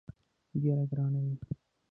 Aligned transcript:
ډېره 0.61 0.83
ګرانه 0.91 1.19
وي. 1.25 1.35